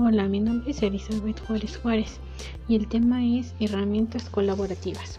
[0.00, 2.20] Hola, mi nombre es Elizabeth Juárez Juárez
[2.68, 5.18] y el tema es herramientas colaborativas.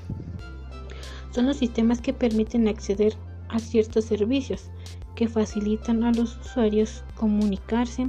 [1.31, 3.13] Son los sistemas que permiten acceder
[3.49, 4.69] a ciertos servicios
[5.15, 8.07] que facilitan a los usuarios comunicarse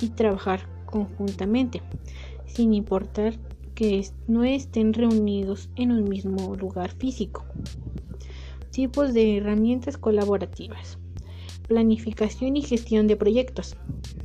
[0.00, 1.80] y trabajar conjuntamente,
[2.44, 3.38] sin importar
[3.76, 7.44] que no estén reunidos en un mismo lugar físico.
[8.72, 10.98] Tipos de herramientas colaborativas.
[11.68, 13.76] Planificación y gestión de proyectos,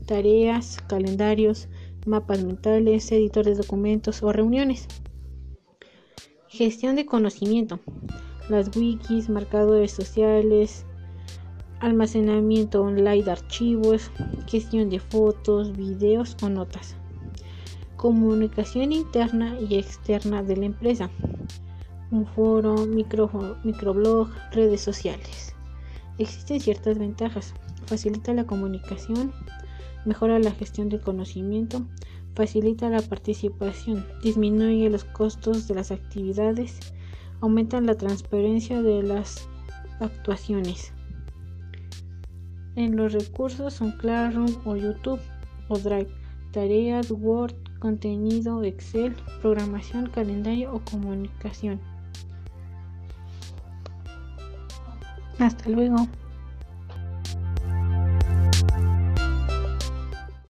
[0.07, 1.67] tareas, calendarios,
[2.05, 4.87] mapas mentales, editor de documentos o reuniones.
[6.47, 7.79] Gestión de conocimiento,
[8.49, 10.85] las wikis, marcadores sociales,
[11.79, 14.11] almacenamiento online de archivos,
[14.47, 16.95] gestión de fotos, videos o notas.
[17.97, 21.09] Comunicación interna y externa de la empresa.
[22.11, 25.55] Un foro, micro, microblog, redes sociales.
[26.17, 27.53] Existen ciertas ventajas.
[27.87, 29.33] Facilita la comunicación,
[30.05, 31.85] mejora la gestión del conocimiento,
[32.35, 36.93] facilita la participación, disminuye los costos de las actividades,
[37.41, 39.47] aumenta la transparencia de las
[39.99, 40.91] actuaciones.
[42.75, 45.21] En los recursos son Classroom o YouTube
[45.69, 46.09] o Drive,
[46.51, 51.79] tareas, Word, contenido, Excel, programación, calendario o comunicación.
[55.39, 56.07] Hasta luego.